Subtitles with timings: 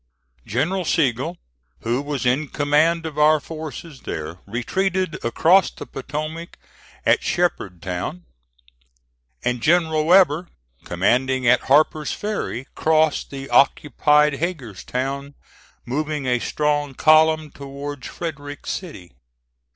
[0.47, 1.37] General Sigel,
[1.81, 6.57] who was in command of our forces there, retreated across the Potomac
[7.05, 8.23] at Shepherdtown;
[9.43, 10.47] and General Weber,
[10.85, 15.35] commanding at Harper's Ferry, crossed the occupied Hagerstown,
[15.85, 19.11] moving a strong column towards Frederick City.